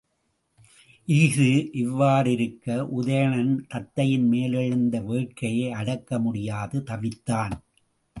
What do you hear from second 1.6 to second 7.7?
இவ்வாறிருக்க, உதயணன் தத்தையின் மேலெழுந்த வேட்கையை அடக்க முடியாது தவித்தான்.